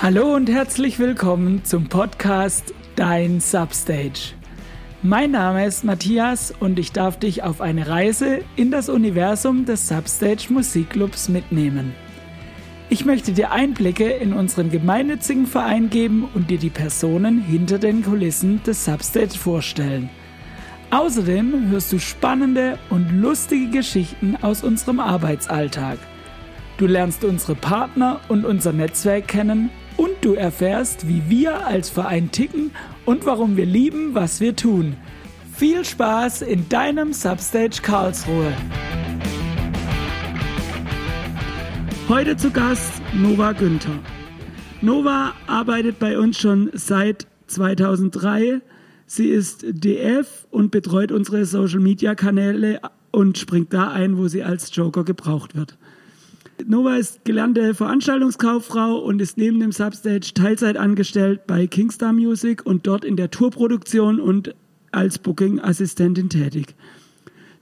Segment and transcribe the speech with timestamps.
[0.00, 4.32] Hallo und herzlich willkommen zum Podcast Dein Substage.
[5.02, 9.88] Mein Name ist Matthias und ich darf dich auf eine Reise in das Universum des
[9.88, 11.96] Substage Musikclubs mitnehmen.
[12.88, 18.04] Ich möchte dir Einblicke in unseren gemeinnützigen Verein geben und dir die Personen hinter den
[18.04, 20.10] Kulissen des Substage vorstellen.
[20.92, 25.98] Außerdem hörst du spannende und lustige Geschichten aus unserem Arbeitsalltag.
[26.76, 29.70] Du lernst unsere Partner und unser Netzwerk kennen
[30.28, 32.70] du erfährst, wie wir als Verein ticken
[33.06, 34.94] und warum wir lieben, was wir tun.
[35.56, 38.52] Viel Spaß in deinem Substage Karlsruhe.
[42.10, 43.98] Heute zu Gast Nova Günther.
[44.82, 48.60] Nova arbeitet bei uns schon seit 2003.
[49.06, 52.82] Sie ist DF und betreut unsere Social Media Kanäle
[53.12, 55.78] und springt da ein, wo sie als Joker gebraucht wird.
[56.66, 62.86] Nova ist gelernte Veranstaltungskauffrau und ist neben dem Substage Teilzeit angestellt bei Kingstar Music und
[62.86, 64.54] dort in der Tourproduktion und
[64.90, 66.74] als Booking-Assistentin tätig.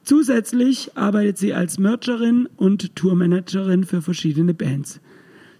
[0.03, 5.01] Zusätzlich arbeitet sie als Mercherin und Tourmanagerin für verschiedene Bands.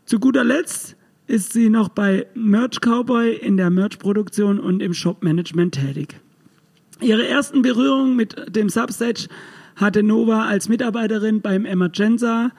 [0.05, 5.75] Zu guter Letzt ist sie noch bei Merch Cowboy in der Merch-Produktion und im Shop-Management
[5.75, 6.21] tätig.
[7.01, 9.27] Ihre ersten Berührungen mit dem Substage
[9.75, 12.53] hatte Nova als Mitarbeiterin beim Emergenza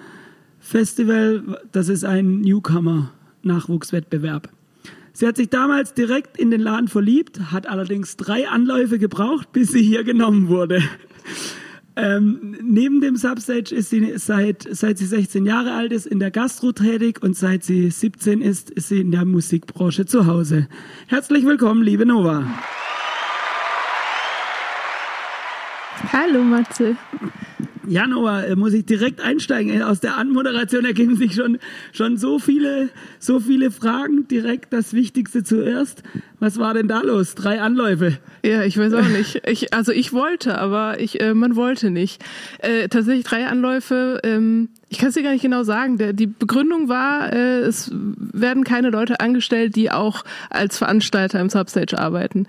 [0.67, 4.49] Festival, das ist ein Newcomer-Nachwuchswettbewerb.
[5.13, 9.71] Sie hat sich damals direkt in den Laden verliebt, hat allerdings drei Anläufe gebraucht, bis
[9.71, 10.83] sie hier genommen wurde.
[11.95, 16.31] Ähm, neben dem Substage ist sie seit, seit sie 16 Jahre alt ist in der
[16.31, 20.67] Gastro tätig und seit sie 17 ist, ist sie in der Musikbranche zu Hause.
[21.07, 22.45] Herzlich willkommen, liebe Nova.
[26.13, 26.95] Hallo Matze.
[27.87, 29.81] Januar äh, muss ich direkt einsteigen.
[29.81, 31.57] Aus der Anmoderation ergeben sich schon,
[31.93, 34.27] schon so viele, so viele Fragen.
[34.27, 36.03] Direkt das Wichtigste zuerst.
[36.39, 37.35] Was war denn da los?
[37.35, 38.17] Drei Anläufe.
[38.43, 39.41] Ja, ich weiß auch nicht.
[39.47, 42.23] Ich, also ich wollte, aber ich, äh, man wollte nicht.
[42.59, 44.19] Äh, tatsächlich drei Anläufe.
[44.23, 45.97] Ähm, ich kann es dir gar nicht genau sagen.
[45.97, 51.49] Der, die Begründung war, äh, es werden keine Leute angestellt, die auch als Veranstalter im
[51.49, 52.47] Substage arbeiten.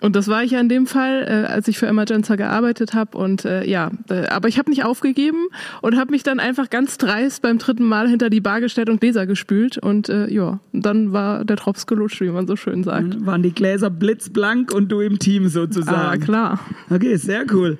[0.00, 3.18] Und das war ich ja in dem Fall, äh, als ich für Emergenza gearbeitet habe.
[3.18, 5.46] Und äh, ja, äh, aber ich habe nicht aufgegeben
[5.82, 9.00] und habe mich dann einfach ganz dreist beim dritten Mal hinter die Bar gestellt und
[9.00, 9.76] Gläser gespült.
[9.76, 13.26] Und äh, ja, dann war der Drops gelutscht, wie man so schön sagt.
[13.26, 15.96] Waren die Gläser blitzblank und du im Team sozusagen.
[15.96, 16.60] Ah, klar.
[16.88, 17.76] Okay, sehr cool.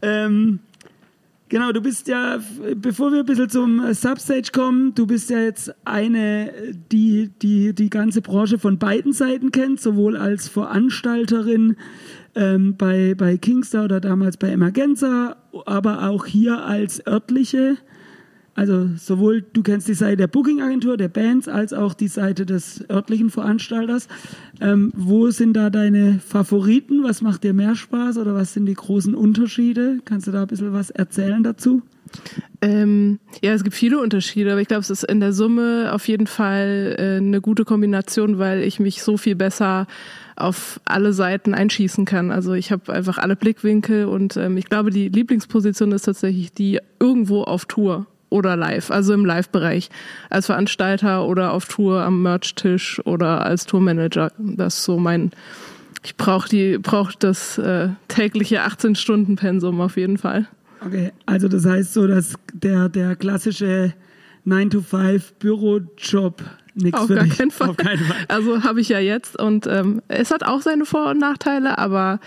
[0.00, 0.60] Ähm,
[1.50, 2.40] Genau, du bist ja,
[2.76, 6.52] bevor wir ein bisschen zum Substage kommen, du bist ja jetzt eine,
[6.92, 11.76] die die, die ganze Branche von beiden Seiten kennt, sowohl als Veranstalterin
[12.34, 17.78] ähm, bei, bei Kingstar oder damals bei Emergenza, aber auch hier als örtliche
[18.58, 22.84] also sowohl du kennst die Seite der Booking-Agentur, der Bands, als auch die Seite des
[22.90, 24.08] örtlichen Veranstalters.
[24.60, 27.04] Ähm, wo sind da deine Favoriten?
[27.04, 30.00] Was macht dir mehr Spaß oder was sind die großen Unterschiede?
[30.04, 31.82] Kannst du da ein bisschen was erzählen dazu?
[32.60, 36.08] Ähm, ja, es gibt viele Unterschiede, aber ich glaube, es ist in der Summe auf
[36.08, 39.86] jeden Fall äh, eine gute Kombination, weil ich mich so viel besser
[40.34, 42.32] auf alle Seiten einschießen kann.
[42.32, 46.80] Also ich habe einfach alle Blickwinkel und ähm, ich glaube, die Lieblingsposition ist tatsächlich die
[46.98, 49.90] irgendwo auf Tour oder live, also im Live-Bereich,
[50.30, 54.32] als Veranstalter oder auf Tour am Merch-Tisch oder als Tourmanager.
[54.38, 55.30] Das ist so mein,
[56.04, 60.46] ich brauche die, brauche das äh, tägliche 18-Stunden-Pensum auf jeden Fall.
[60.84, 63.94] Okay, also das heißt so, dass der, der klassische
[64.46, 66.42] 9-to-5-Bürojob
[66.78, 67.36] nichts Auf gar dich.
[67.36, 67.70] keinen Fall.
[67.70, 68.16] Auf keinen Fall.
[68.28, 72.20] Also habe ich ja jetzt und ähm, es hat auch seine Vor- und Nachteile, aber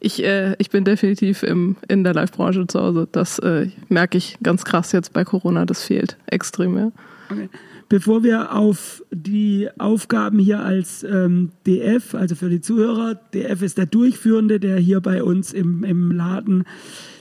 [0.00, 3.08] ich, äh, ich bin definitiv im, in der Live-Branche zu Hause.
[3.10, 6.92] Das äh, merke ich ganz krass jetzt bei Corona, das fehlt extrem, ja.
[7.30, 7.48] Okay.
[7.88, 13.78] Bevor wir auf die Aufgaben hier als ähm, DF, also für die Zuhörer, DF ist
[13.78, 16.64] der Durchführende, der hier bei uns im, im Laden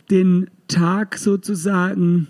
[0.09, 2.28] den Tag sozusagen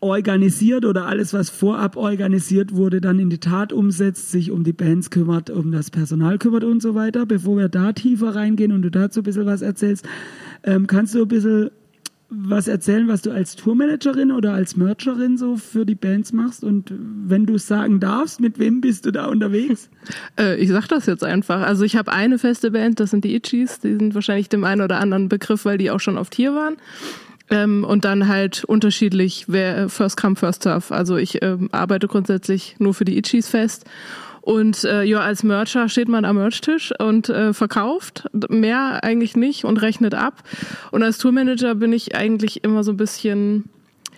[0.00, 4.72] organisiert oder alles, was vorab organisiert wurde, dann in die Tat umsetzt, sich um die
[4.72, 7.26] Bands kümmert, um das Personal kümmert und so weiter.
[7.26, 10.06] Bevor wir da tiefer reingehen und du dazu ein bisschen was erzählst,
[10.62, 11.70] ähm, kannst du ein bisschen
[12.30, 16.62] was erzählen, was du als Tourmanagerin oder als Mercherin so für die Bands machst?
[16.62, 19.90] Und wenn du es sagen darfst, mit wem bist du da unterwegs?
[20.38, 21.62] Äh, ich sag das jetzt einfach.
[21.62, 23.80] Also ich habe eine feste Band, das sind die Itchies.
[23.80, 26.76] Die sind wahrscheinlich dem einen oder anderen Begriff, weil die auch schon oft hier waren.
[27.50, 30.94] Ähm, und dann halt unterschiedlich, wer first come, first serve.
[30.94, 33.84] Also ich ähm, arbeite grundsätzlich nur für die Itchies fest.
[34.42, 38.28] Und äh, ja, als Mercher steht man am Merchtisch und äh, verkauft.
[38.48, 40.42] Mehr eigentlich nicht und rechnet ab.
[40.90, 43.64] Und als Tourmanager bin ich eigentlich immer so ein bisschen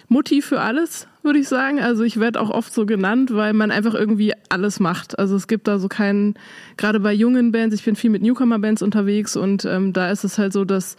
[0.06, 1.80] Mutti für alles, würde ich sagen.
[1.80, 5.18] Also ich werde auch oft so genannt, weil man einfach irgendwie alles macht.
[5.18, 6.34] Also es gibt da so keinen,
[6.76, 10.36] gerade bei jungen Bands, ich bin viel mit Newcomer-Bands unterwegs und ähm, da ist es
[10.36, 10.96] halt so, dass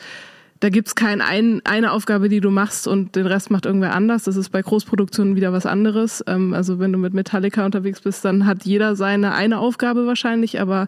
[0.61, 4.23] da gibt's kein ein, eine Aufgabe, die du machst und den Rest macht irgendwer anders.
[4.23, 6.23] Das ist bei Großproduktionen wieder was anderes.
[6.27, 10.61] Ähm, also wenn du mit Metallica unterwegs bist, dann hat jeder seine eine Aufgabe wahrscheinlich,
[10.61, 10.87] aber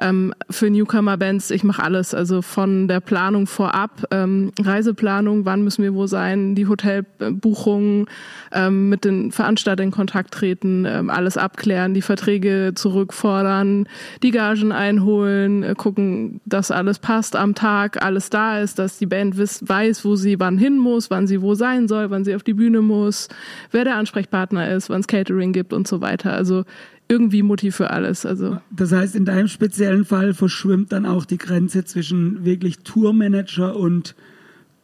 [0.00, 5.82] ähm, für Newcomer-Bands, ich mache alles, also von der Planung vorab, ähm, Reiseplanung, wann müssen
[5.82, 8.06] wir wo sein, die Hotelbuchungen,
[8.52, 13.88] ähm, mit den Veranstaltern in Kontakt treten, ähm, alles abklären, die Verträge zurückfordern,
[14.22, 19.06] die Gagen einholen, äh, gucken, dass alles passt am Tag, alles da ist, dass die
[19.06, 22.34] Band wiss, weiß, wo sie wann hin muss, wann sie wo sein soll, wann sie
[22.34, 23.28] auf die Bühne muss,
[23.70, 26.32] wer der Ansprechpartner ist, wann es Catering gibt und so weiter.
[26.32, 26.64] Also
[27.08, 28.26] irgendwie Mutti für alles.
[28.26, 28.58] Also.
[28.70, 34.14] Das heißt, in deinem speziellen Fall verschwimmt dann auch die Grenze zwischen wirklich Tourmanager und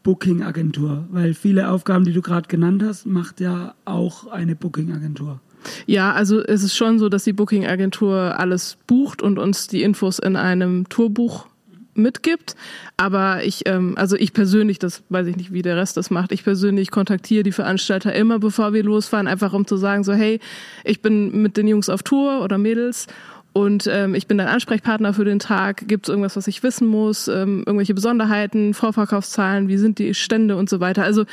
[0.03, 5.41] Booking-Agentur, weil viele Aufgaben, die du gerade genannt hast, macht ja auch eine Booking-Agentur.
[5.87, 10.19] Ja, also es ist schon so, dass die Booking-Agentur alles bucht und uns die Infos
[10.19, 11.47] in einem Tourbuch
[11.94, 12.55] mitgibt.
[12.96, 16.32] Aber ich, ähm, also ich persönlich, das weiß ich nicht, wie der Rest das macht,
[16.32, 20.41] ich persönlich kontaktiere die Veranstalter immer, bevor wir losfahren, einfach um zu sagen, so, hey,
[20.85, 23.06] ich bin mit den Jungs auf Tour oder Mädels
[23.55, 25.87] und ähm, ich bin dein Ansprechpartner für den Tag.
[25.87, 27.29] Gibt es irgendwas, was ich wissen muss?
[27.29, 31.05] Ähm, irgendwelche Besonderheiten, Vorverkaufszahlen, wie sind die Stände und so weiter.
[31.05, 31.25] Also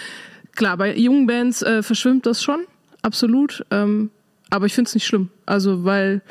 [0.55, 2.59] klar, bei jungen Bands äh, verschwimmt das schon,
[3.01, 3.65] absolut.
[3.71, 4.11] Ähm,
[4.51, 5.29] aber ich finde es nicht schlimm.
[5.47, 6.21] Also weil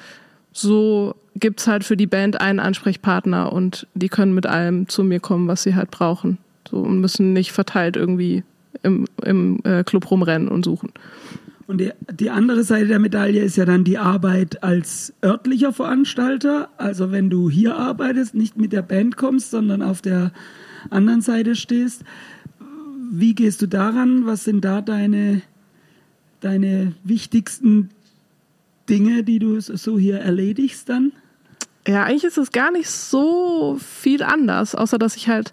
[0.52, 5.20] so gibt's halt für die Band einen Ansprechpartner und die können mit allem zu mir
[5.20, 6.38] kommen, was sie halt brauchen.
[6.68, 8.44] So und müssen nicht verteilt irgendwie
[8.82, 10.92] im, im äh, Club rumrennen und suchen.
[11.66, 16.68] Und die, die andere Seite der Medaille ist ja dann die Arbeit als örtlicher Veranstalter.
[16.78, 20.32] Also wenn du hier arbeitest, nicht mit der Band kommst, sondern auf der
[20.90, 22.02] anderen Seite stehst.
[23.12, 24.26] Wie gehst du daran?
[24.26, 25.42] Was sind da deine,
[26.40, 27.90] deine wichtigsten
[28.90, 31.12] Dinge, die du so hier erledigst dann?
[31.86, 35.52] Ja, eigentlich ist es gar nicht so viel anders, außer dass ich halt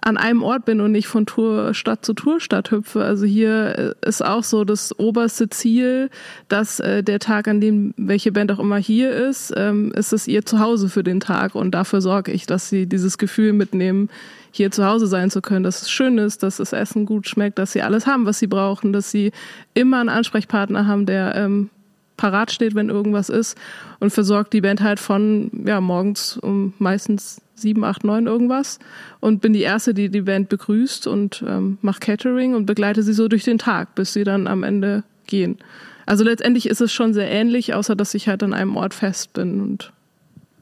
[0.00, 3.02] an einem Ort bin und nicht von Tourstadt zu Tourstadt hüpfe.
[3.02, 6.10] Also hier äh, ist auch so das oberste Ziel,
[6.48, 10.28] dass äh, der Tag, an dem welche Band auch immer hier ist, ähm, ist es
[10.28, 14.08] ihr Zuhause für den Tag und dafür sorge ich, dass sie dieses Gefühl mitnehmen,
[14.52, 17.58] hier zu Hause sein zu können, dass es schön ist, dass das Essen gut schmeckt,
[17.58, 19.32] dass sie alles haben, was sie brauchen, dass sie
[19.74, 21.70] immer einen Ansprechpartner haben, der ähm,
[22.18, 23.56] parat steht, wenn irgendwas ist
[24.00, 28.78] und versorgt die Band halt von ja morgens um meistens sieben, acht, neun irgendwas
[29.20, 33.14] und bin die erste, die die Band begrüßt und ähm, mache Catering und begleite sie
[33.14, 35.56] so durch den Tag, bis sie dann am Ende gehen.
[36.04, 39.32] Also letztendlich ist es schon sehr ähnlich, außer dass ich halt an einem Ort fest
[39.32, 39.92] bin und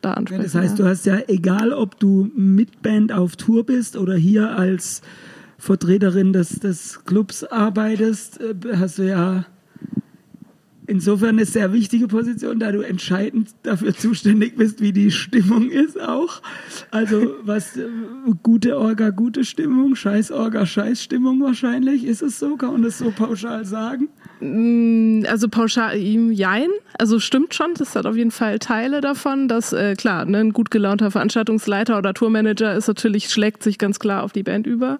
[0.02, 0.42] da anspreche.
[0.42, 4.56] das heißt, du hast ja, egal ob du mit Band auf Tour bist oder hier
[4.56, 5.02] als
[5.58, 9.46] Vertreterin des, des Clubs arbeitest, äh, hast du ja
[10.86, 16.00] insofern eine sehr wichtige Position, da du entscheidend dafür zuständig bist, wie die Stimmung ist
[16.00, 16.42] auch.
[16.90, 17.86] Also was äh,
[18.42, 22.04] gute Orga, gute Stimmung, scheiß Orga, scheiß Stimmung wahrscheinlich.
[22.04, 22.56] Ist es so?
[22.56, 24.08] Kann man das so pauschal sagen?
[24.40, 26.68] Mm, also pauschal, jein.
[26.98, 30.52] Also stimmt schon, das hat auf jeden Fall Teile davon, dass, äh, klar, ne, ein
[30.52, 34.98] gut gelaunter Veranstaltungsleiter oder Tourmanager ist natürlich, schlägt sich ganz klar auf die Band über.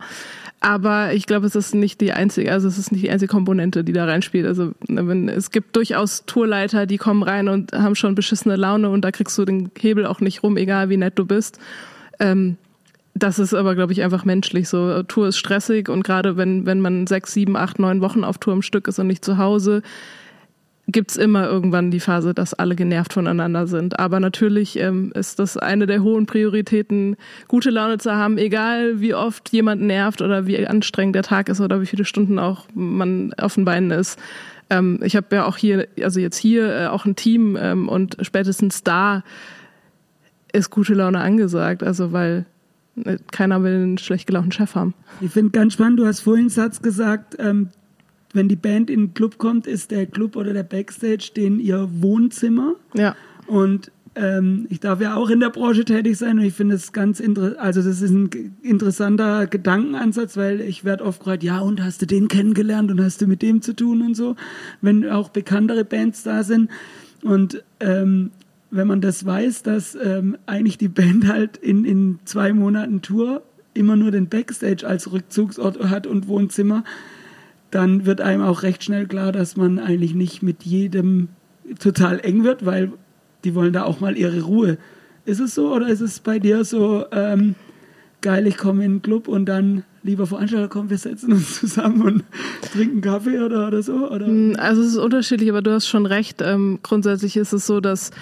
[0.61, 3.85] Aber ich glaube, es ist nicht die einzige, also es ist nicht die einzige Komponente,
[3.85, 4.47] die da reinspielt.
[4.47, 8.89] Also ne, wenn, es gibt durchaus Tourleiter, die kommen rein und haben schon beschissene Laune
[8.89, 11.59] und da kriegst du den Hebel auch nicht rum, egal wie nett du bist.
[12.19, 12.57] Ähm,
[13.17, 15.03] das ist aber, glaube ich, einfach menschlich so.
[15.03, 18.53] Tour ist stressig und gerade wenn, wenn man sechs, sieben, acht, neun Wochen auf Tour
[18.53, 19.83] im Stück ist und nicht zu Hause,
[20.89, 23.99] gibt's immer irgendwann die Phase, dass alle genervt voneinander sind.
[23.99, 27.17] Aber natürlich ähm, ist das eine der hohen Prioritäten,
[27.49, 31.61] gute Laune zu haben, egal wie oft jemand nervt oder wie anstrengend der Tag ist
[31.61, 34.19] oder wie viele Stunden auch man auf den Beinen ist.
[34.69, 38.19] Ähm, ich habe ja auch hier, also jetzt hier äh, auch ein Team ähm, und
[38.21, 39.25] spätestens da
[40.53, 41.83] ist gute Laune angesagt.
[41.83, 42.45] Also weil
[43.31, 44.95] keiner will einen schlecht gelaunten Chef haben.
[45.21, 47.69] Ich finde ganz spannend, du hast vorhin einen Satz gesagt, ähm,
[48.33, 51.89] wenn die Band in den Club kommt, ist der Club oder der Backstage den ihr
[52.01, 52.75] Wohnzimmer.
[52.95, 53.17] Ja.
[53.47, 56.93] Und ähm, ich darf ja auch in der Branche tätig sein und ich finde es
[56.93, 61.85] ganz interessant, also das ist ein interessanter Gedankenansatz, weil ich werde oft gefragt, ja und
[61.85, 64.35] hast du den kennengelernt und hast du mit dem zu tun und so,
[64.81, 66.71] wenn auch bekanntere Bands da sind
[67.23, 68.31] und ähm,
[68.71, 73.43] wenn man das weiß, dass ähm, eigentlich die Band halt in, in zwei Monaten Tour
[73.75, 76.85] immer nur den Backstage als Rückzugsort hat und Wohnzimmer,
[77.71, 81.29] dann wird einem auch recht schnell klar, dass man eigentlich nicht mit jedem
[81.79, 82.93] total eng wird, weil
[83.45, 84.79] die wollen da auch mal ihre Ruhe.
[85.25, 87.55] Ist es so oder ist es bei dir so ähm,
[88.23, 92.03] geil, ich komme in den Club und dann lieber Veranstalter, komm, wir setzen uns zusammen
[92.03, 92.25] und
[92.73, 94.11] trinken Kaffee oder, oder so?
[94.11, 94.27] Oder?
[94.27, 96.41] Hm, also es ist unterschiedlich, aber du hast schon recht.
[96.43, 98.13] Ähm, grundsätzlich ist es so, dass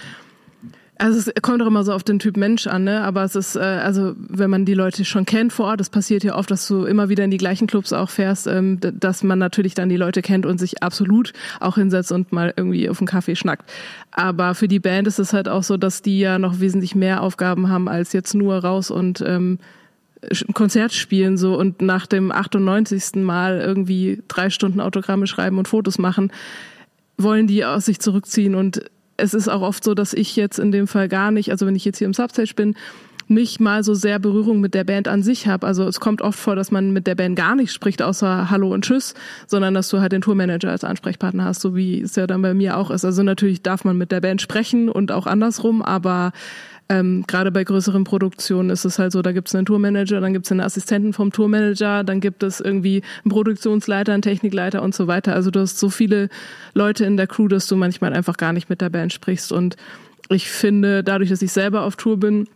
[0.96, 3.02] also es kommt auch immer so auf den Typ Mensch an, ne?
[3.02, 6.22] Aber es ist, äh, also wenn man die Leute schon kennt vor Ort, das passiert
[6.22, 9.38] ja oft, dass du immer wieder in die gleichen Clubs auch fährst, ähm, dass man
[9.38, 13.08] natürlich dann die Leute kennt und sich absolut auch hinsetzt und mal irgendwie auf einen
[13.08, 13.68] Kaffee schnackt.
[14.12, 17.22] Aber für die Band ist es halt auch so, dass die ja noch wesentlich mehr
[17.22, 19.58] Aufgaben haben, als jetzt nur raus und ähm,
[20.54, 23.16] Konzert spielen so und nach dem 98.
[23.16, 26.32] Mal irgendwie drei Stunden Autogramme schreiben und Fotos machen,
[27.18, 28.82] wollen die aus sich zurückziehen und
[29.16, 31.76] es ist auch oft so, dass ich jetzt in dem Fall gar nicht, also wenn
[31.76, 32.74] ich jetzt hier im Substage bin,
[33.28, 35.66] nicht mal so sehr Berührung mit der Band an sich habe.
[35.66, 38.72] Also es kommt oft vor, dass man mit der Band gar nicht spricht, außer Hallo
[38.72, 39.14] und Tschüss,
[39.46, 42.54] sondern dass du halt den Tourmanager als Ansprechpartner hast, so wie es ja dann bei
[42.54, 43.04] mir auch ist.
[43.04, 46.32] Also natürlich darf man mit der Band sprechen und auch andersrum, aber
[46.88, 50.34] ähm, Gerade bei größeren Produktionen ist es halt so, da gibt es einen Tourmanager, dann
[50.34, 54.94] gibt es einen Assistenten vom Tourmanager, dann gibt es irgendwie einen Produktionsleiter, einen Technikleiter und
[54.94, 55.34] so weiter.
[55.34, 56.28] Also du hast so viele
[56.74, 59.50] Leute in der Crew, dass du manchmal einfach gar nicht mit der Band sprichst.
[59.50, 59.76] Und
[60.28, 62.48] ich finde, dadurch, dass ich selber auf Tour bin,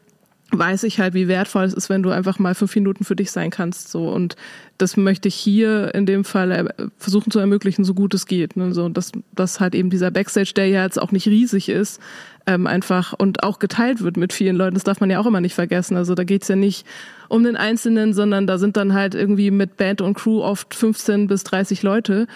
[0.50, 3.30] weiß ich halt, wie wertvoll es ist, wenn du einfach mal fünf Minuten für dich
[3.30, 3.90] sein kannst.
[3.90, 4.36] So und
[4.78, 6.64] das möchte ich hier in dem Fall äh,
[6.96, 8.56] versuchen zu ermöglichen, so gut es geht.
[8.56, 8.72] Ne?
[8.72, 12.00] So dass dass halt eben dieser Backstage, der ja jetzt auch nicht riesig ist,
[12.46, 14.74] ähm, einfach und auch geteilt wird mit vielen Leuten.
[14.74, 15.98] Das darf man ja auch immer nicht vergessen.
[15.98, 16.86] Also da geht's ja nicht
[17.28, 21.26] um den Einzelnen, sondern da sind dann halt irgendwie mit Band und Crew oft 15
[21.26, 22.26] bis 30 Leute.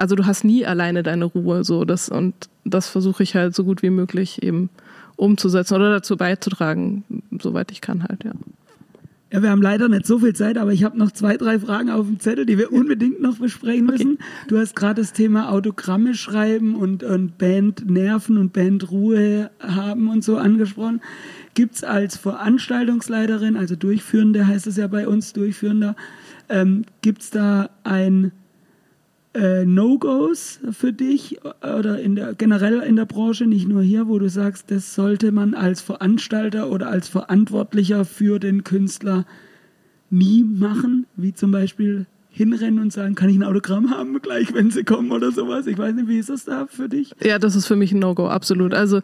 [0.00, 1.62] Also du hast nie alleine deine Ruhe.
[1.62, 4.70] So das und das versuche ich halt so gut wie möglich eben
[5.16, 7.04] umzusetzen oder dazu beizutragen,
[7.38, 8.32] soweit ich kann halt, ja.
[9.30, 11.90] Ja, wir haben leider nicht so viel Zeit, aber ich habe noch zwei, drei Fragen
[11.90, 14.14] auf dem Zettel, die wir unbedingt noch besprechen müssen.
[14.14, 14.24] Okay.
[14.48, 20.24] Du hast gerade das Thema Autogramme schreiben und, und Band nerven und Bandruhe haben und
[20.24, 21.00] so angesprochen.
[21.54, 25.94] Gibt's als Veranstaltungsleiterin, also Durchführende heißt es ja bei uns, Durchführender,
[26.48, 28.32] ähm, gibt's da ein
[29.34, 34.18] äh, No-Gos für dich oder in der, generell in der Branche, nicht nur hier, wo
[34.18, 39.24] du sagst, das sollte man als Veranstalter oder als Verantwortlicher für den Künstler
[40.10, 44.70] nie machen, wie zum Beispiel hinrennen und sagen, kann ich ein Autogramm haben, gleich wenn
[44.70, 45.66] sie kommen oder sowas.
[45.66, 47.12] Ich weiß nicht, wie ist das da für dich?
[47.22, 48.72] Ja, das ist für mich ein No-Go, absolut.
[48.72, 49.00] Also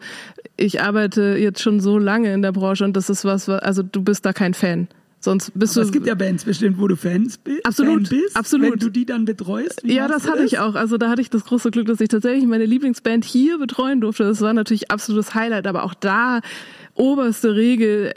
[0.55, 4.01] ich arbeite jetzt schon so lange in der Branche und das ist was, also du
[4.01, 4.87] bist da kein Fan.
[5.27, 5.87] Sonst bist Aber du.
[5.87, 7.65] Es gibt ja Bands bestimmt, wo du Fans bist.
[7.65, 8.07] Absolut.
[8.07, 8.71] Fan bist, absolut.
[8.71, 9.81] Wenn du die dann betreust.
[9.83, 10.53] Ja, das hatte das?
[10.53, 10.75] ich auch.
[10.75, 14.23] Also da hatte ich das große Glück, dass ich tatsächlich meine Lieblingsband hier betreuen durfte.
[14.23, 15.67] Das war natürlich absolutes Highlight.
[15.67, 16.39] Aber auch da
[16.93, 18.13] oberste Regel,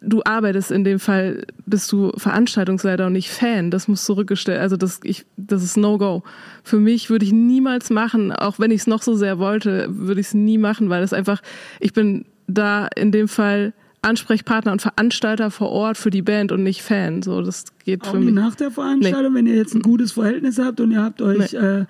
[0.00, 3.70] du arbeitest in dem Fall, bist du Veranstaltungsleiter und nicht Fan.
[3.70, 4.58] Das muss zurückgestellt.
[4.58, 6.22] Also das, ich, das ist No-Go.
[6.62, 10.22] Für mich würde ich niemals machen, auch wenn ich es noch so sehr wollte, würde
[10.22, 11.42] ich es nie machen, weil es einfach,
[11.80, 16.62] ich bin da in dem Fall Ansprechpartner und Veranstalter vor Ort für die Band und
[16.62, 17.22] nicht Fan.
[17.22, 18.34] So, das geht Auch für mich.
[18.34, 19.38] Nach der Veranstaltung, nee.
[19.38, 21.58] wenn ihr jetzt ein gutes Verhältnis habt und ihr habt euch nee.
[21.58, 21.84] äh,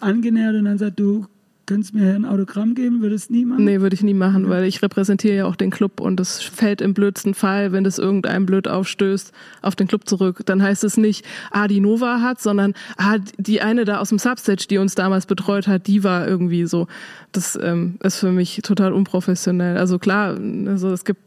[0.00, 1.26] angenähert und dann sagt, du
[1.68, 3.64] könntest mir ein Autogramm geben, würdest du nie machen?
[3.64, 4.50] Nee, würde ich nie machen, ja.
[4.50, 7.98] weil ich repräsentiere ja auch den Club und das fällt im blödsten Fall, wenn das
[7.98, 9.32] irgendeinem blöd aufstößt,
[9.62, 10.40] auf den Club zurück.
[10.46, 14.18] Dann heißt es nicht, ah, die Nova hat, sondern ah, die eine da aus dem
[14.18, 16.88] Substage, die uns damals betreut hat, die war irgendwie so.
[17.32, 19.76] Das ähm, ist für mich total unprofessionell.
[19.76, 21.20] Also klar, also es gibt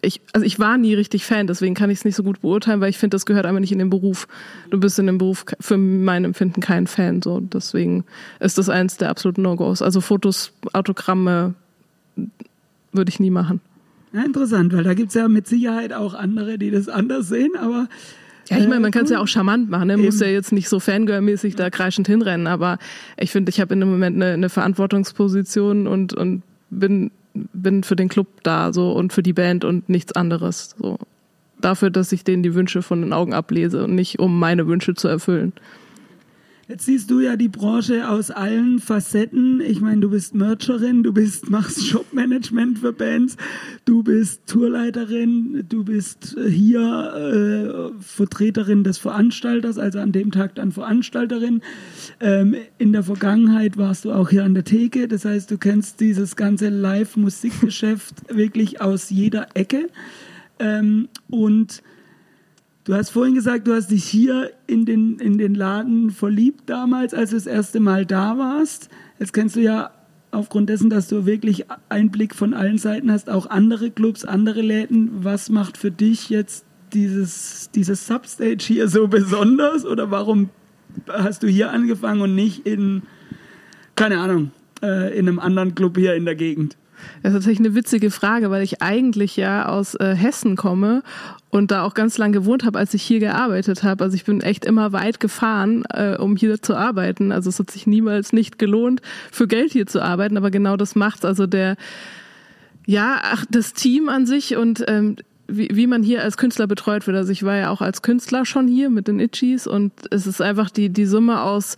[0.00, 2.80] ich, also ich war nie richtig Fan, deswegen kann ich es nicht so gut beurteilen,
[2.80, 4.28] weil ich finde, das gehört einfach nicht in den Beruf.
[4.70, 8.04] Du bist in dem Beruf für mein Empfinden kein Fan, so deswegen
[8.38, 9.82] ist das eins der absoluten No-Gos.
[9.82, 11.54] Also Fotos, Autogramme
[12.92, 13.60] würde ich nie machen.
[14.12, 17.50] Ja, interessant, weil da gibt es ja mit Sicherheit auch andere, die das anders sehen,
[17.58, 17.88] aber
[18.48, 19.98] ja, ich meine, man kann es ja auch charmant machen, ne?
[19.98, 22.78] muss ja jetzt nicht so Fangirl-mäßig da kreischend hinrennen, aber
[23.18, 27.10] ich finde, ich habe in dem Moment eine, eine Verantwortungsposition und, und bin
[27.52, 30.74] bin für den Club da so und für die Band und nichts anderes.
[30.78, 30.98] So.
[31.60, 34.94] Dafür, dass ich denen die Wünsche von den Augen ablese und nicht um meine Wünsche
[34.94, 35.52] zu erfüllen.
[36.68, 39.62] Jetzt siehst du ja die Branche aus allen Facetten.
[39.62, 43.38] Ich meine, du bist Mercherin, du bist, machst Shopmanagement für Bands,
[43.86, 50.70] du bist Tourleiterin, du bist hier äh, Vertreterin des Veranstalters, also an dem Tag dann
[50.70, 51.62] Veranstalterin.
[52.20, 56.00] Ähm, in der Vergangenheit warst du auch hier an der Theke, das heißt, du kennst
[56.00, 59.88] dieses ganze Live-Musikgeschäft wirklich aus jeder Ecke.
[60.58, 61.82] Ähm, und
[62.88, 67.12] Du hast vorhin gesagt, du hast dich hier in den, in den Laden verliebt damals,
[67.12, 68.88] als du das erste Mal da warst.
[69.18, 69.90] Jetzt kennst du ja
[70.30, 75.22] aufgrund dessen, dass du wirklich Einblick von allen Seiten hast, auch andere Clubs, andere Läden.
[75.22, 76.64] Was macht für dich jetzt
[76.94, 79.84] dieses, dieses Substage hier so besonders?
[79.84, 80.48] Oder warum
[81.08, 83.02] hast du hier angefangen und nicht in,
[83.96, 86.78] keine Ahnung, äh, in einem anderen Club hier in der Gegend?
[87.22, 91.02] Das ist tatsächlich eine witzige Frage, weil ich eigentlich ja aus äh, Hessen komme
[91.50, 94.04] und da auch ganz lang gewohnt habe, als ich hier gearbeitet habe.
[94.04, 97.32] Also ich bin echt immer weit gefahren, äh, um hier zu arbeiten.
[97.32, 99.00] Also es hat sich niemals nicht gelohnt,
[99.30, 101.24] für Geld hier zu arbeiten, aber genau das macht's.
[101.24, 101.76] Also der,
[102.86, 105.16] ja, ach, das Team an sich und ähm,
[105.48, 107.16] wie, wie man hier als Künstler betreut wird.
[107.16, 110.42] Also ich war ja auch als Künstler schon hier mit den Itchies und es ist
[110.42, 111.76] einfach die, die Summe aus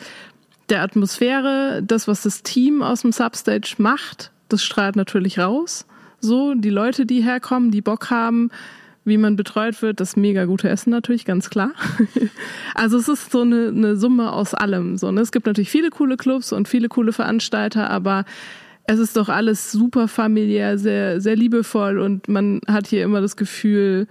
[0.69, 5.87] der Atmosphäre, das, was das Team aus dem Substage macht, das strahlt natürlich raus.
[6.21, 8.51] So, die Leute, die herkommen, die Bock haben,
[9.05, 11.73] wie man betreut wird, das mega gute Essen natürlich, ganz klar.
[12.75, 14.99] also es ist so eine, eine Summe aus allem.
[14.99, 15.23] So, ne?
[15.23, 18.25] Es gibt natürlich viele coole Clubs und viele coole Veranstalter, aber
[18.87, 23.37] es ist doch alles super familiär, sehr, sehr liebevoll und man hat hier immer das
[23.37, 24.07] Gefühl,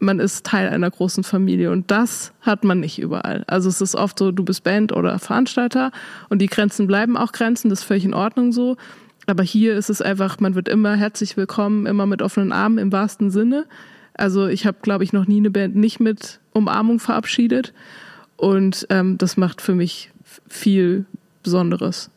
[0.00, 3.44] man ist Teil einer großen Familie und das hat man nicht überall.
[3.46, 5.92] Also es ist oft so, du bist Band oder Veranstalter
[6.28, 8.76] und die Grenzen bleiben auch Grenzen, das ist völlig in Ordnung so.
[9.26, 12.92] Aber hier ist es einfach, man wird immer herzlich willkommen, immer mit offenen Armen im
[12.92, 13.66] wahrsten Sinne.
[14.14, 17.74] Also ich habe, glaube ich, noch nie eine Band nicht mit Umarmung verabschiedet
[18.36, 20.10] und ähm, das macht für mich
[20.48, 21.06] viel
[21.42, 22.10] Besonderes.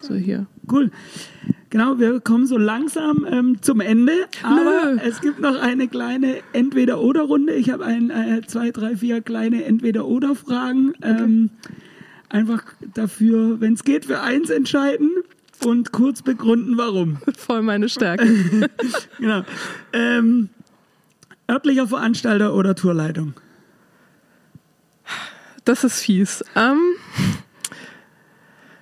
[0.00, 0.46] So hier.
[0.70, 0.90] Cool.
[1.70, 5.00] Genau, wir kommen so langsam ähm, zum Ende, aber Nö.
[5.02, 7.54] es gibt noch eine kleine Entweder-Oder-Runde.
[7.54, 10.90] Ich habe ein, äh, zwei, drei, vier kleine Entweder-Oder-Fragen.
[10.98, 11.16] Okay.
[11.22, 11.50] Ähm,
[12.28, 12.62] einfach
[12.94, 15.10] dafür, wenn es geht, für eins entscheiden
[15.64, 17.18] und kurz begründen, warum.
[17.36, 18.26] Voll meine Stärke.
[19.18, 19.42] genau.
[19.92, 20.50] Ähm,
[21.50, 23.34] örtlicher Veranstalter oder Tourleitung?
[25.64, 26.44] Das ist fies.
[26.54, 26.80] Ähm,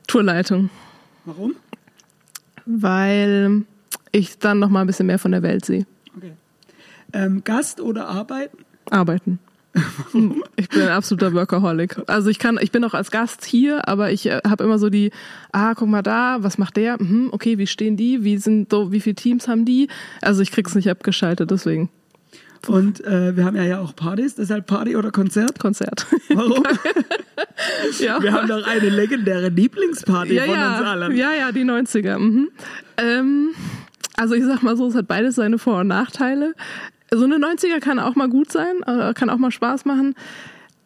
[0.06, 0.70] Tourleitung.
[1.24, 1.56] Warum?
[2.66, 3.64] weil
[4.12, 5.86] ich dann noch mal ein bisschen mehr von der Welt sehe.
[6.16, 6.32] Okay.
[7.12, 8.58] Ähm, Gast oder arbeiten?
[8.90, 9.38] Arbeiten.
[10.56, 12.00] ich bin ein absoluter Workaholic.
[12.06, 14.88] Also ich kann, ich bin auch als Gast hier, aber ich äh, habe immer so
[14.88, 15.10] die,
[15.52, 17.02] ah, guck mal da, was macht der?
[17.02, 18.24] Mhm, okay, wie stehen die?
[18.24, 19.88] Wie sind so, wie viele Teams haben die?
[20.22, 21.90] Also ich krieg's nicht abgeschaltet, deswegen.
[22.68, 25.58] Und äh, wir haben ja, ja auch Partys, deshalb Party oder Konzert?
[25.58, 26.06] Konzert.
[26.30, 26.62] Warum?
[27.98, 28.22] ja.
[28.22, 30.78] Wir haben doch eine legendäre Lieblingsparty ja, von ja.
[30.78, 31.16] uns allen.
[31.16, 32.18] Ja, ja, die 90er.
[32.18, 32.48] Mhm.
[32.96, 33.50] Ähm,
[34.16, 36.54] also ich sag mal so, es hat beides seine Vor- und Nachteile.
[37.16, 40.14] So eine 90er kann auch mal gut sein, äh, kann auch mal Spaß machen.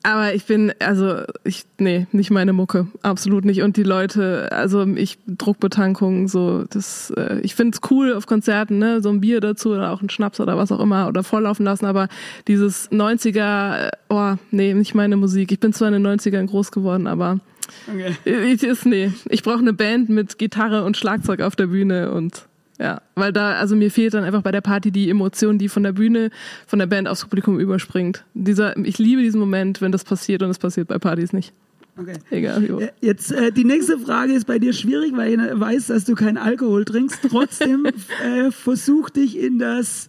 [0.05, 3.63] Aber ich bin, also ich, nee, nicht meine Mucke, absolut nicht.
[3.63, 9.03] Und die Leute, also ich Druckbetankung, so, das, äh, ich find's cool auf Konzerten, ne,
[9.03, 11.85] so ein Bier dazu oder auch ein Schnaps oder was auch immer oder volllaufen lassen,
[11.85, 12.09] aber
[12.47, 15.51] dieses 90er, äh, oh, nee, nicht meine Musik.
[15.51, 17.41] Ich bin zwar in den 90ern groß geworden, aber
[17.89, 18.15] okay.
[18.25, 22.47] ich, ist, nee, ich brauche eine Band mit Gitarre und Schlagzeug auf der Bühne und
[22.79, 25.83] ja, weil da, also mir fehlt dann einfach bei der Party die Emotion, die von
[25.83, 26.31] der Bühne,
[26.67, 28.25] von der Band aufs Publikum überspringt.
[28.35, 31.53] Dieser, ich liebe diesen Moment, wenn das passiert und es passiert bei Partys nicht.
[32.01, 32.15] Okay.
[32.31, 32.65] Egal.
[32.65, 32.81] Jo.
[33.01, 36.37] Jetzt äh, die nächste Frage ist bei dir schwierig, weil ich weiß, dass du keinen
[36.37, 37.19] Alkohol trinkst.
[37.29, 37.87] Trotzdem
[38.25, 40.09] äh, versuch dich in das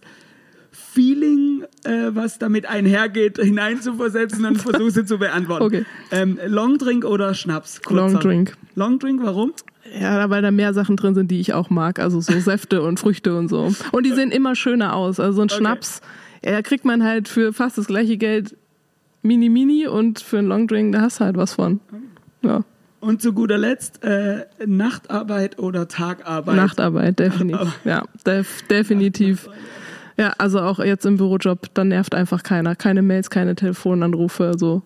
[0.70, 5.64] Feeling, äh, was damit einhergeht, hineinzuversetzen und versuch sie zu beantworten.
[5.70, 5.84] Okay.
[6.10, 7.82] Ähm, Long Drink oder Schnaps?
[7.82, 8.12] Kurzer.
[8.12, 8.56] Long Drink.
[8.76, 9.52] Long Drink, warum?
[9.98, 11.98] Ja, weil da mehr Sachen drin sind, die ich auch mag.
[11.98, 13.72] Also so Säfte und Früchte und so.
[13.92, 15.20] Und die sehen immer schöner aus.
[15.20, 15.56] Also so ein okay.
[15.56, 16.00] Schnaps,
[16.44, 18.56] ja, kriegt man halt für fast das gleiche Geld
[19.22, 21.80] mini mini und für einen Longdrink, da hast du halt was von.
[22.42, 22.64] Ja.
[23.00, 26.56] Und zu guter Letzt, äh, Nachtarbeit oder Tagarbeit?
[26.56, 27.80] Nachtarbeit, definitiv.
[27.84, 29.48] ja, def definitiv.
[30.18, 32.76] Ja, also auch jetzt im Bürojob, da nervt einfach keiner.
[32.76, 34.82] Keine Mails, keine Telefonanrufe, so.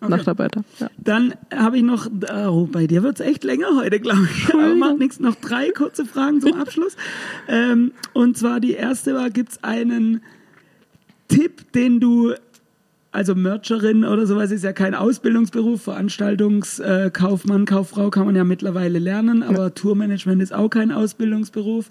[0.00, 0.10] Okay.
[0.10, 0.62] Nachtarbeiter.
[0.78, 0.90] Ja.
[0.96, 2.08] Dann habe ich noch,
[2.46, 4.54] oh, bei dir wird es echt länger heute, glaube ich.
[4.54, 6.96] Aber macht nichts, noch drei kurze Fragen zum Abschluss.
[7.48, 10.22] ähm, und zwar die erste war, gibt es einen
[11.26, 12.32] Tipp, den du,
[13.10, 19.00] also Mercherin oder sowas ist ja kein Ausbildungsberuf, Veranstaltungskaufmann, äh, Kauffrau kann man ja mittlerweile
[19.00, 19.70] lernen, aber ja.
[19.70, 21.90] Tourmanagement ist auch kein Ausbildungsberuf.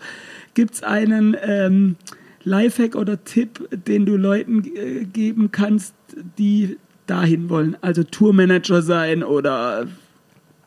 [0.53, 1.97] Gibt es einen ähm,
[2.45, 5.93] Lifehack oder Tipp, den du Leuten äh, geben kannst,
[6.37, 7.77] die dahin wollen.
[7.81, 9.87] Also Tourmanager sein oder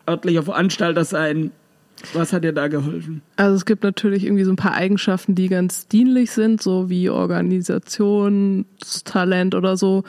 [0.09, 1.53] örtlicher Veranstalter sein.
[2.15, 3.21] Was hat dir da geholfen?
[3.37, 7.11] Also es gibt natürlich irgendwie so ein paar Eigenschaften, die ganz dienlich sind, so wie
[7.11, 10.05] Organisationstalent oder so.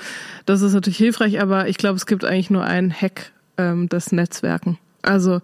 [0.46, 4.14] Das ist natürlich hilfreich, aber ich glaube, es gibt eigentlich nur einen Hack ähm, des
[4.14, 4.78] Netzwerken.
[5.02, 5.42] Also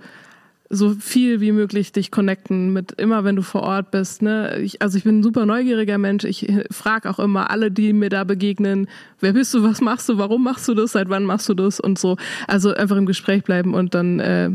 [0.70, 4.22] so viel wie möglich dich connecten mit immer, wenn du vor Ort bist.
[4.22, 4.60] Ne?
[4.60, 6.26] Ich, also ich bin ein super neugieriger Mensch.
[6.26, 8.88] Ich frage auch immer alle, die mir da begegnen,
[9.20, 11.80] wer bist du, was machst du, warum machst du das, seit wann machst du das
[11.80, 12.18] und so.
[12.48, 14.50] Also einfach im Gespräch bleiben und dann äh,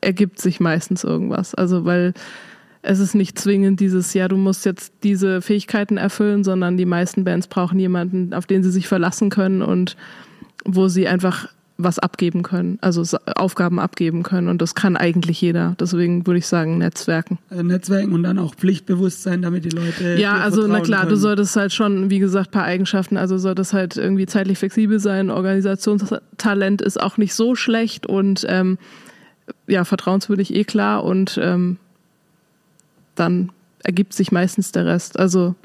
[0.00, 1.54] ergibt sich meistens irgendwas.
[1.54, 2.12] Also weil
[2.82, 7.24] es ist nicht zwingend dieses, ja, du musst jetzt diese Fähigkeiten erfüllen, sondern die meisten
[7.24, 9.96] Bands brauchen jemanden, auf den sie sich verlassen können und
[10.64, 13.02] wo sie einfach was abgeben können, also
[13.34, 14.48] Aufgaben abgeben können.
[14.48, 15.74] Und das kann eigentlich jeder.
[15.80, 17.38] Deswegen würde ich sagen, Netzwerken.
[17.50, 20.16] Also Netzwerken und dann auch Pflichtbewusstsein, damit die Leute.
[20.16, 21.10] Ja, also na klar, können.
[21.10, 25.30] du solltest halt schon, wie gesagt, paar Eigenschaften, also solltest halt irgendwie zeitlich flexibel sein.
[25.30, 28.78] Organisationstalent ist auch nicht so schlecht und ähm,
[29.66, 31.78] ja, vertrauenswürdig eh klar und ähm,
[33.16, 33.50] dann
[33.82, 35.18] ergibt sich meistens der Rest.
[35.18, 35.56] Also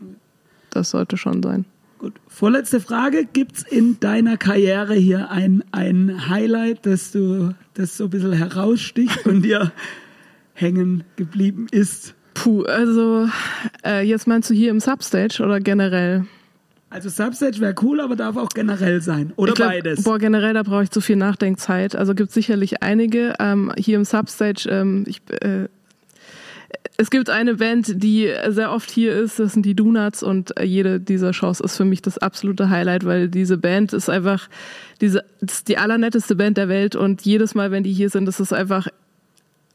[0.72, 1.66] das sollte schon sein.
[2.00, 2.14] Gut.
[2.28, 3.26] Vorletzte Frage.
[3.26, 8.32] Gibt es in deiner Karriere hier ein, ein Highlight, das du das so ein bisschen
[8.32, 9.74] heraussticht und dir
[10.54, 12.16] hängen geblieben ist?
[12.36, 13.28] Puh, also
[13.86, 16.26] äh, jetzt meinst du hier im Substage oder generell?
[16.90, 19.34] Also Substage wäre cool, aber darf auch generell sein.
[19.36, 20.04] Oder glaub, beides.
[20.04, 21.98] Boah, generell, da brauche ich zu viel Nachdenkzeit.
[21.98, 23.36] Also gibt es sicherlich einige.
[23.40, 25.68] Ähm, hier im Substage, ähm, ich äh,
[26.98, 31.00] es gibt eine Band, die sehr oft hier ist, das sind die Donuts und jede
[31.00, 34.50] dieser Shows ist für mich das absolute Highlight, weil diese Band ist einfach
[35.00, 38.42] diese, ist die allernetteste Band der Welt und jedes Mal, wenn die hier sind, ist
[38.42, 38.88] es einfach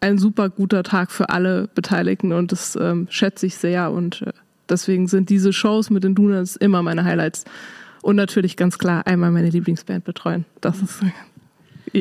[0.00, 4.32] ein super guter Tag für alle Beteiligten und das ähm, schätze ich sehr und äh,
[4.68, 7.44] deswegen sind diese Shows mit den Donuts immer meine Highlights.
[8.02, 10.44] Und natürlich ganz klar einmal meine Lieblingsband betreuen.
[10.60, 11.00] Das ist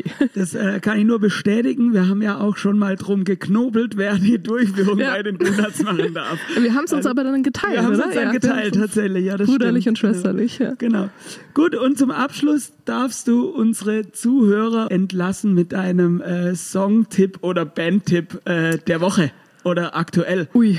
[0.34, 1.92] das äh, kann ich nur bestätigen.
[1.92, 5.12] Wir haben ja auch schon mal drum geknobelt, wer die Durchführung ja.
[5.12, 6.38] bei den Donuts machen darf.
[6.60, 7.74] Wir haben es uns also, aber dann geteilt.
[7.74, 9.24] Wir haben es uns dann ja, geteilt, tatsächlich.
[9.24, 9.92] Ja, das Bruderlich stimmt.
[9.92, 10.58] und schwesterlich.
[10.58, 10.74] Ja.
[10.78, 11.08] Genau.
[11.52, 18.40] Gut, und zum Abschluss darfst du unsere Zuhörer entlassen mit einem äh, Songtipp oder Bandtipp
[18.46, 19.30] äh, der Woche
[19.64, 20.48] oder aktuell.
[20.54, 20.78] Ui,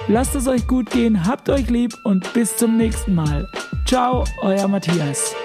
[0.08, 3.48] Lasst es euch gut gehen, habt euch lieb und bis zum nächsten Mal.
[3.86, 5.36] Ciao, euer Matthias.